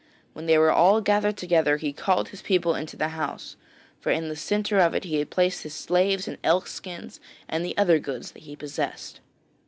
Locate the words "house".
3.09-3.55